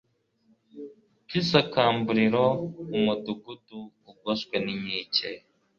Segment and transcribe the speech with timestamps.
[1.27, 2.43] cy isakamburiro
[2.95, 3.79] umudugudu
[4.11, 5.29] ugoswe n inkike